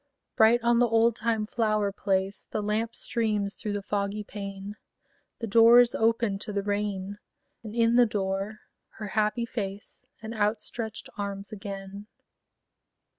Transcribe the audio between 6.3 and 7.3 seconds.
to the rain: